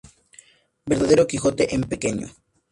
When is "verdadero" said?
0.87-1.27